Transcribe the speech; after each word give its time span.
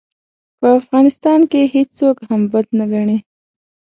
په 0.59 0.67
افغانستان 0.79 1.39
کې 1.51 1.61
هېڅوک 1.75 2.17
هم 2.29 2.41
بد 2.51 2.67
نه 2.79 2.85
ګڼي. 2.91 3.17